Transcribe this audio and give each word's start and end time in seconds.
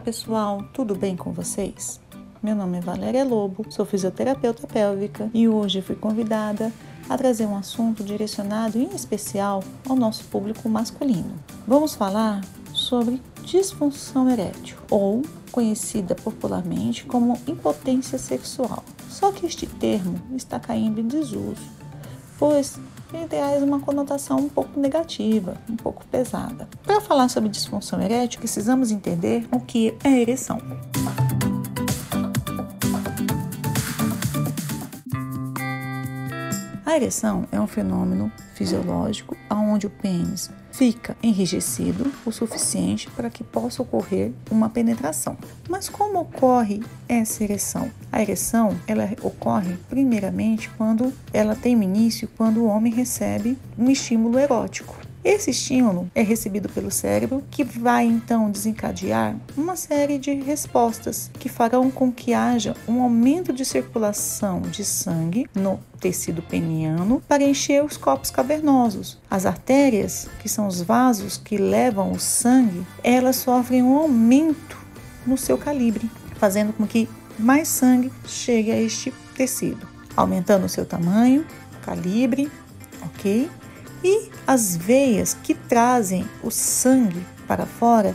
pessoal, 0.00 0.64
tudo 0.72 0.94
bem 0.94 1.14
com 1.14 1.30
vocês? 1.30 2.00
Meu 2.42 2.56
nome 2.56 2.78
é 2.78 2.80
Valéria 2.80 3.22
Lobo, 3.22 3.66
sou 3.68 3.84
fisioterapeuta 3.84 4.66
pélvica 4.66 5.30
e 5.34 5.46
hoje 5.46 5.82
fui 5.82 5.94
convidada 5.94 6.72
a 7.08 7.18
trazer 7.18 7.44
um 7.44 7.56
assunto 7.56 8.02
direcionado 8.02 8.78
em 8.78 8.94
especial 8.94 9.62
ao 9.86 9.94
nosso 9.94 10.24
público 10.24 10.68
masculino. 10.70 11.34
Vamos 11.66 11.94
falar 11.94 12.40
sobre 12.72 13.20
disfunção 13.44 14.28
erétil, 14.30 14.78
ou 14.90 15.22
conhecida 15.52 16.14
popularmente 16.14 17.04
como 17.04 17.38
impotência 17.46 18.18
sexual. 18.18 18.82
Só 19.08 19.30
que 19.32 19.44
este 19.44 19.66
termo 19.66 20.18
está 20.34 20.58
caindo 20.58 21.00
em 21.00 21.06
desuso, 21.06 21.60
pois 22.40 22.78
ele 23.12 23.26
traz 23.26 23.62
uma 23.62 23.80
conotação 23.80 24.38
um 24.38 24.48
pouco 24.48 24.80
negativa, 24.80 25.56
um 25.68 25.76
pouco 25.76 26.04
pesada. 26.06 26.66
Para 26.84 27.00
falar 27.00 27.28
sobre 27.28 27.50
disfunção 27.50 28.00
erétil, 28.00 28.40
precisamos 28.40 28.90
entender 28.90 29.46
o 29.52 29.60
que 29.60 29.94
é 30.02 30.22
ereção. 30.22 30.58
A 36.90 36.96
ereção 36.96 37.46
é 37.52 37.60
um 37.60 37.68
fenômeno 37.68 38.32
fisiológico 38.52 39.36
onde 39.48 39.86
o 39.86 39.90
pênis 39.90 40.50
fica 40.72 41.16
enrijecido 41.22 42.12
o 42.26 42.32
suficiente 42.32 43.08
para 43.10 43.30
que 43.30 43.44
possa 43.44 43.80
ocorrer 43.80 44.32
uma 44.50 44.68
penetração. 44.68 45.38
Mas 45.68 45.88
como 45.88 46.18
ocorre 46.18 46.82
essa 47.08 47.44
ereção? 47.44 47.92
A 48.10 48.20
ereção 48.20 48.76
ela 48.88 49.08
ocorre 49.22 49.76
primeiramente 49.88 50.68
quando 50.70 51.12
ela 51.32 51.54
tem 51.54 51.80
início 51.80 52.28
quando 52.36 52.58
o 52.58 52.66
homem 52.66 52.92
recebe 52.92 53.56
um 53.78 53.88
estímulo 53.88 54.36
erótico. 54.36 54.99
Esse 55.22 55.50
estímulo 55.50 56.10
é 56.14 56.22
recebido 56.22 56.68
pelo 56.70 56.90
cérebro, 56.90 57.44
que 57.50 57.62
vai 57.62 58.06
então 58.06 58.50
desencadear 58.50 59.36
uma 59.54 59.76
série 59.76 60.18
de 60.18 60.32
respostas 60.32 61.30
que 61.38 61.48
farão 61.48 61.90
com 61.90 62.10
que 62.10 62.32
haja 62.32 62.74
um 62.88 63.02
aumento 63.02 63.52
de 63.52 63.64
circulação 63.64 64.62
de 64.62 64.82
sangue 64.82 65.46
no 65.54 65.78
tecido 66.00 66.40
peniano 66.40 67.22
para 67.28 67.44
encher 67.44 67.84
os 67.84 67.98
corpos 67.98 68.30
cavernosos. 68.30 69.18
As 69.30 69.44
artérias, 69.44 70.26
que 70.40 70.48
são 70.48 70.66
os 70.66 70.80
vasos 70.80 71.36
que 71.36 71.58
levam 71.58 72.12
o 72.12 72.18
sangue, 72.18 72.86
elas 73.04 73.36
sofrem 73.36 73.82
um 73.82 73.98
aumento 73.98 74.78
no 75.26 75.36
seu 75.36 75.58
calibre, 75.58 76.10
fazendo 76.36 76.72
com 76.72 76.86
que 76.86 77.06
mais 77.38 77.68
sangue 77.68 78.10
chegue 78.26 78.70
a 78.70 78.80
este 78.80 79.12
tecido, 79.34 79.86
aumentando 80.16 80.64
o 80.64 80.68
seu 80.68 80.86
tamanho, 80.86 81.44
calibre, 81.82 82.50
ok? 83.02 83.50
E 84.02 84.30
as 84.46 84.76
veias 84.76 85.34
que 85.34 85.54
trazem 85.54 86.28
o 86.42 86.50
sangue 86.50 87.24
para 87.46 87.66
fora 87.66 88.14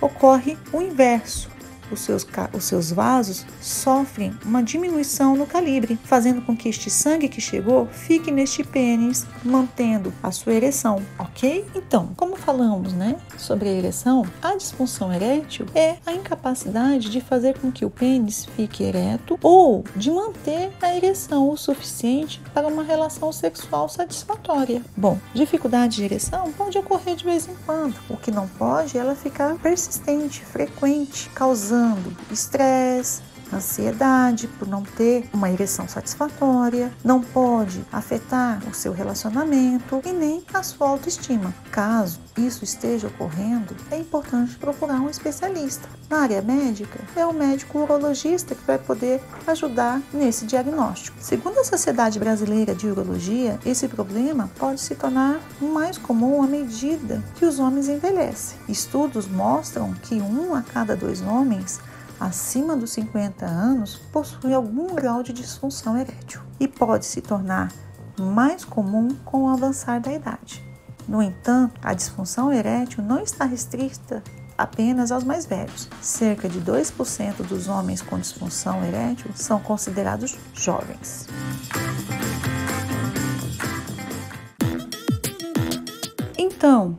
ocorre 0.00 0.56
o 0.72 0.80
inverso 0.80 1.50
os 1.90 2.00
seus, 2.00 2.26
os 2.52 2.64
seus 2.64 2.90
vasos 2.90 3.46
sofrem 3.60 4.32
uma 4.44 4.62
diminuição 4.62 5.36
no 5.36 5.46
calibre, 5.46 5.98
fazendo 6.04 6.42
com 6.42 6.56
que 6.56 6.68
este 6.68 6.90
sangue 6.90 7.28
que 7.28 7.40
chegou 7.40 7.86
fique 7.86 8.30
neste 8.30 8.62
pênis, 8.62 9.26
mantendo 9.44 10.12
a 10.22 10.30
sua 10.30 10.54
ereção, 10.54 11.02
ok? 11.18 11.64
Então, 11.74 12.10
como 12.16 12.36
falamos, 12.36 12.92
né, 12.92 13.16
sobre 13.36 13.68
a 13.68 13.72
ereção, 13.72 14.26
a 14.42 14.54
disfunção 14.56 15.12
erétil 15.12 15.66
é 15.74 15.96
a 16.04 16.12
incapacidade 16.12 17.10
de 17.10 17.20
fazer 17.20 17.58
com 17.58 17.70
que 17.70 17.84
o 17.84 17.90
pênis 17.90 18.46
fique 18.56 18.82
ereto 18.82 19.38
ou 19.42 19.84
de 19.96 20.10
manter 20.10 20.70
a 20.80 20.94
ereção 20.94 21.48
o 21.48 21.56
suficiente 21.56 22.40
para 22.52 22.66
uma 22.66 22.82
relação 22.82 23.32
sexual 23.32 23.88
satisfatória. 23.88 24.82
Bom, 24.96 25.18
dificuldade 25.34 25.96
de 25.96 26.04
ereção 26.04 26.52
pode 26.52 26.78
ocorrer 26.78 27.16
de 27.16 27.24
vez 27.24 27.48
em 27.48 27.54
quando. 27.64 27.94
O 28.08 28.16
que 28.16 28.30
não 28.30 28.46
pode 28.46 28.96
é 28.96 29.00
ela 29.00 29.14
ficar 29.14 29.54
persistente, 29.56 30.44
frequente, 30.44 31.30
causando 31.34 31.77
causando 31.78 32.16
estresse, 32.32 33.22
ansiedade 33.52 34.48
por 34.58 34.66
não 34.66 34.82
ter 34.82 35.28
uma 35.32 35.50
ereção 35.50 35.88
satisfatória, 35.88 36.92
não 37.04 37.20
pode 37.20 37.84
afetar 37.92 38.60
o 38.68 38.74
seu 38.74 38.92
relacionamento 38.92 40.00
e 40.04 40.12
nem 40.12 40.42
a 40.52 40.62
sua 40.62 40.88
autoestima. 40.88 41.54
Caso 41.70 42.20
isso 42.36 42.64
esteja 42.64 43.08
ocorrendo, 43.08 43.74
é 43.90 43.98
importante 43.98 44.56
procurar 44.56 45.00
um 45.00 45.10
especialista. 45.10 45.88
Na 46.08 46.20
área 46.20 46.40
médica, 46.40 46.98
é 47.14 47.26
o 47.26 47.32
médico 47.32 47.80
urologista 47.80 48.54
que 48.54 48.64
vai 48.64 48.78
poder 48.78 49.20
ajudar 49.46 50.00
nesse 50.12 50.46
diagnóstico. 50.46 51.16
Segundo 51.20 51.58
a 51.58 51.64
Sociedade 51.64 52.18
Brasileira 52.18 52.74
de 52.74 52.86
Urologia, 52.86 53.58
esse 53.66 53.86
problema 53.88 54.48
pode 54.58 54.80
se 54.80 54.94
tornar 54.94 55.40
mais 55.60 55.98
comum 55.98 56.42
à 56.42 56.46
medida 56.46 57.22
que 57.34 57.44
os 57.44 57.58
homens 57.58 57.88
envelhecem. 57.88 58.58
Estudos 58.68 59.26
mostram 59.26 59.92
que 59.94 60.14
um 60.14 60.54
a 60.54 60.62
cada 60.62 60.96
dois 60.96 61.20
homens 61.20 61.80
acima 62.20 62.76
dos 62.76 62.92
50 62.92 63.46
anos 63.46 63.96
possui 64.12 64.52
algum 64.52 64.94
grau 64.94 65.22
de 65.22 65.32
disfunção 65.32 65.96
erétil 65.96 66.40
e 66.58 66.66
pode 66.66 67.06
se 67.06 67.20
tornar 67.20 67.72
mais 68.18 68.64
comum 68.64 69.08
com 69.24 69.44
o 69.44 69.48
avançar 69.48 70.00
da 70.00 70.12
idade. 70.12 70.64
No 71.06 71.22
entanto, 71.22 71.80
a 71.82 71.94
disfunção 71.94 72.52
erétil 72.52 73.02
não 73.02 73.20
está 73.20 73.44
restrita 73.44 74.22
apenas 74.58 75.12
aos 75.12 75.22
mais 75.22 75.46
velhos. 75.46 75.88
Cerca 76.02 76.48
de 76.48 76.60
2% 76.60 77.36
dos 77.46 77.68
homens 77.68 78.02
com 78.02 78.18
disfunção 78.18 78.84
erétil 78.84 79.30
são 79.34 79.60
considerados 79.60 80.36
jovens. 80.52 81.28
Então, 86.36 86.98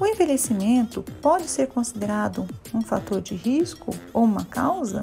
o 0.00 0.06
envelhecimento 0.06 1.04
pode 1.22 1.48
ser 1.48 1.68
considerado 1.68 2.46
um 2.72 2.82
fator 2.82 3.20
de 3.20 3.34
risco 3.34 3.94
ou 4.12 4.24
uma 4.24 4.44
causa? 4.44 5.00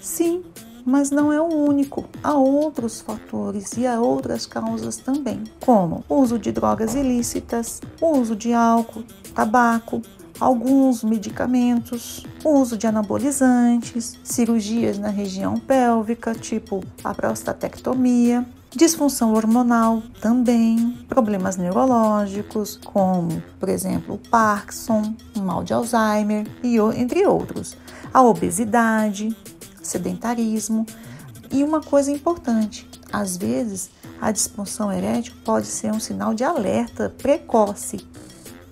Sim, 0.00 0.44
mas 0.84 1.10
não 1.10 1.32
é 1.32 1.40
o 1.40 1.46
único. 1.46 2.04
Há 2.22 2.34
outros 2.34 3.00
fatores 3.00 3.72
e 3.76 3.86
há 3.86 4.00
outras 4.00 4.46
causas 4.46 4.96
também, 4.96 5.42
como 5.60 6.04
uso 6.08 6.38
de 6.38 6.52
drogas 6.52 6.94
ilícitas, 6.94 7.80
uso 8.00 8.36
de 8.36 8.52
álcool, 8.52 9.02
tabaco, 9.34 10.00
alguns 10.38 11.02
medicamentos, 11.02 12.24
uso 12.44 12.76
de 12.76 12.86
anabolizantes, 12.86 14.18
cirurgias 14.22 14.98
na 14.98 15.08
região 15.08 15.58
pélvica, 15.58 16.34
tipo 16.34 16.84
a 17.02 17.12
prostatectomia, 17.12 18.46
disfunção 18.76 19.32
hormonal 19.32 20.02
também, 20.20 20.98
problemas 21.08 21.56
neurológicos, 21.56 22.78
como, 22.84 23.42
por 23.58 23.70
exemplo, 23.70 24.16
o 24.16 24.18
Parkinson, 24.18 25.14
o 25.34 25.40
mal 25.40 25.64
de 25.64 25.72
Alzheimer 25.72 26.46
e 26.62 26.76
entre 27.00 27.26
outros, 27.26 27.74
a 28.12 28.22
obesidade, 28.22 29.34
sedentarismo 29.82 30.84
e 31.50 31.64
uma 31.64 31.80
coisa 31.80 32.12
importante, 32.12 32.86
às 33.10 33.36
vezes 33.36 33.90
a 34.20 34.30
disfunção 34.30 34.92
erétil 34.92 35.34
pode 35.44 35.66
ser 35.66 35.90
um 35.90 36.00
sinal 36.00 36.34
de 36.34 36.44
alerta 36.44 37.14
precoce 37.16 38.06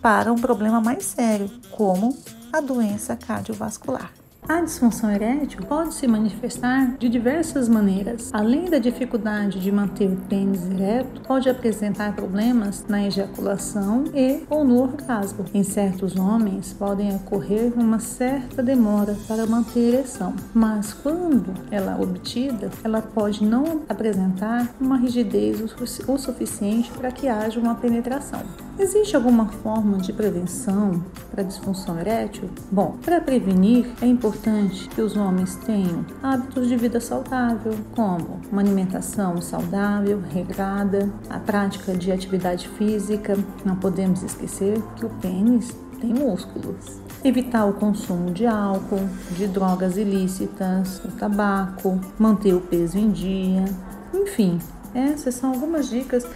para 0.02 0.30
um 0.30 0.36
problema 0.36 0.82
mais 0.82 1.04
sério, 1.04 1.50
como 1.70 2.14
a 2.52 2.60
doença 2.60 3.16
cardiovascular. 3.16 4.12
A 4.46 4.60
disfunção 4.60 5.10
erétil 5.10 5.62
pode 5.66 5.94
se 5.94 6.06
manifestar 6.06 6.96
de 6.98 7.08
diversas 7.08 7.66
maneiras. 7.66 8.28
Além 8.30 8.66
da 8.66 8.78
dificuldade 8.78 9.58
de 9.58 9.72
manter 9.72 10.06
o 10.06 10.16
pênis 10.28 10.70
ereto, 10.70 11.22
pode 11.22 11.48
apresentar 11.48 12.14
problemas 12.14 12.84
na 12.86 13.06
ejaculação 13.06 14.04
e 14.14 14.42
ou 14.50 14.62
no 14.62 14.82
orgasmo. 14.82 15.46
Em 15.54 15.62
certos 15.62 16.16
homens, 16.16 16.74
podem 16.74 17.16
ocorrer 17.16 17.72
uma 17.74 17.98
certa 17.98 18.62
demora 18.62 19.16
para 19.26 19.46
manter 19.46 19.80
a 19.80 19.98
ereção, 19.98 20.34
mas 20.52 20.92
quando 20.92 21.54
ela 21.70 21.96
é 21.98 22.02
obtida, 22.02 22.70
ela 22.84 23.00
pode 23.00 23.42
não 23.42 23.80
apresentar 23.88 24.74
uma 24.78 24.98
rigidez 24.98 25.62
o 26.06 26.18
suficiente 26.18 26.90
para 26.90 27.10
que 27.10 27.28
haja 27.28 27.58
uma 27.58 27.76
penetração. 27.76 28.42
Existe 28.76 29.14
alguma 29.14 29.46
forma 29.46 29.98
de 29.98 30.12
prevenção 30.12 31.00
para 31.30 31.44
disfunção 31.44 31.98
erétil? 31.98 32.50
Bom, 32.72 32.96
para 33.04 33.20
prevenir 33.20 33.86
é 34.02 34.06
importante 34.06 34.88
que 34.88 35.00
os 35.00 35.16
homens 35.16 35.54
tenham 35.64 36.04
hábitos 36.20 36.68
de 36.68 36.76
vida 36.76 37.00
saudável, 37.00 37.72
como 37.94 38.40
uma 38.50 38.60
alimentação 38.60 39.40
saudável, 39.40 40.20
regrada, 40.32 41.08
a 41.30 41.38
prática 41.38 41.94
de 41.94 42.10
atividade 42.10 42.68
física. 42.70 43.38
Não 43.64 43.76
podemos 43.76 44.24
esquecer 44.24 44.82
que 44.96 45.06
o 45.06 45.10
pênis 45.20 45.72
tem 46.00 46.12
músculos. 46.12 47.00
Evitar 47.22 47.66
o 47.66 47.74
consumo 47.74 48.32
de 48.32 48.44
álcool, 48.44 49.08
de 49.36 49.46
drogas 49.46 49.96
ilícitas, 49.96 51.00
o 51.04 51.12
tabaco, 51.12 52.00
manter 52.18 52.52
o 52.52 52.60
peso 52.60 52.98
em 52.98 53.12
dia, 53.12 53.64
enfim, 54.12 54.58
essas 54.94 55.36
são 55.36 55.50
algumas 55.50 55.88
dicas 55.88 56.26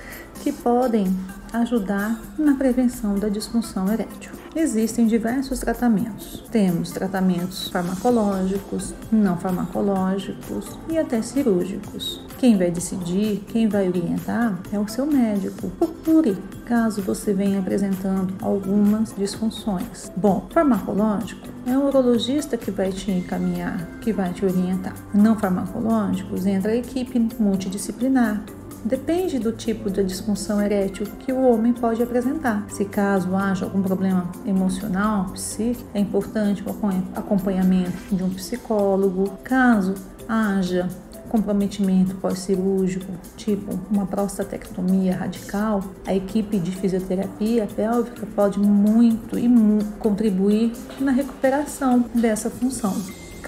que 0.43 0.53
podem 0.53 1.07
ajudar 1.53 2.21
na 2.39 2.55
prevenção 2.55 3.19
da 3.19 3.29
disfunção 3.29 3.91
erétil. 3.93 4.33
Existem 4.55 5.07
diversos 5.07 5.61
tratamentos. 5.61 6.45
Temos 6.51 6.91
tratamentos 6.91 7.69
farmacológicos, 7.69 8.95
não 9.13 9.37
farmacológicos 9.37 10.79
e 10.89 10.99
até 10.99 11.23
cirúrgicos. 11.23 12.25
Quem 12.39 12.57
vai 12.57 12.71
decidir, 12.71 13.45
quem 13.49 13.69
vai 13.69 13.89
orientar 13.89 14.59
é 14.73 14.79
o 14.79 14.89
seu 14.89 15.07
médico. 15.07 15.71
Procure 15.71 16.37
caso 16.65 17.03
você 17.03 17.33
venha 17.33 17.59
apresentando 17.59 18.35
algumas 18.41 19.15
disfunções. 19.17 20.11
Bom, 20.17 20.47
farmacológico 20.51 21.49
é 21.67 21.77
o 21.77 21.87
urologista 21.87 22.57
que 22.57 22.71
vai 22.71 22.91
te 22.91 23.11
encaminhar, 23.11 23.87
que 24.01 24.13
vai 24.13 24.33
te 24.33 24.45
orientar. 24.45 24.95
Não 25.13 25.39
farmacológicos 25.39 26.47
entra 26.47 26.73
a 26.73 26.77
equipe 26.77 27.19
multidisciplinar, 27.39 28.43
Depende 28.85 29.39
do 29.39 29.53
tipo 29.53 29.91
de 29.91 30.03
disfunção 30.03 30.61
erétil 30.61 31.07
que 31.19 31.33
o 31.33 31.43
homem 31.43 31.73
pode 31.73 32.03
apresentar. 32.03 32.65
Se 32.71 32.85
caso 32.85 33.35
haja 33.35 33.65
algum 33.65 33.83
problema 33.83 34.31
emocional, 34.47 35.31
psíquico, 35.33 35.89
é 35.95 36.01
importante 36.01 36.65
o 36.65 36.71
acompanhamento 37.15 38.15
de 38.15 38.23
um 38.23 38.31
psicólogo. 38.31 39.39
Caso 39.43 39.95
haja 40.29 40.89
comprometimento 41.29 42.15
pós-cirúrgico, 42.17 43.13
tipo 43.37 43.79
uma 43.91 44.07
prostatectomia 44.07 45.15
radical, 45.15 45.85
a 46.07 46.15
equipe 46.15 46.59
de 46.59 46.71
fisioterapia 46.73 47.69
pélvica 47.77 48.27
pode 48.35 48.59
muito 48.59 49.39
e 49.39 49.47
muito 49.47 49.99
contribuir 49.99 50.73
na 50.99 51.13
recuperação 51.13 52.05
dessa 52.15 52.51
função. 52.51 52.95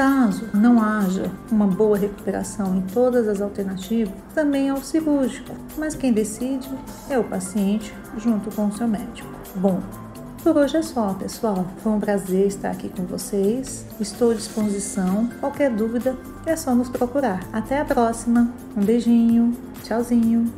Caso 0.01 0.47
não 0.55 0.83
haja 0.83 1.31
uma 1.53 1.67
boa 1.67 1.99
recuperação 1.99 2.75
em 2.75 2.81
todas 2.81 3.29
as 3.29 3.43
alternativas, 3.43 4.15
também 4.35 4.71
é 4.71 4.73
o 4.73 4.83
cirúrgico, 4.83 5.55
mas 5.77 5.95
quem 5.95 6.11
decide 6.11 6.67
é 7.11 7.19
o 7.19 7.25
paciente 7.25 7.95
junto 8.17 8.51
com 8.51 8.69
o 8.69 8.73
seu 8.73 8.89
médico. 8.89 9.29
Bom, 9.57 9.79
por 10.43 10.57
hoje 10.57 10.79
é 10.79 10.83
só, 10.83 11.13
pessoal. 11.13 11.67
Foi 11.83 11.93
um 11.93 12.01
prazer 12.01 12.47
estar 12.47 12.71
aqui 12.71 12.89
com 12.89 13.05
vocês. 13.05 13.85
Estou 14.01 14.31
à 14.31 14.35
disposição. 14.35 15.29
Qualquer 15.39 15.71
dúvida 15.71 16.17
é 16.47 16.57
só 16.57 16.75
nos 16.75 16.89
procurar. 16.89 17.47
Até 17.53 17.79
a 17.79 17.85
próxima. 17.85 18.51
Um 18.75 18.83
beijinho. 18.83 19.55
Tchauzinho. 19.83 20.51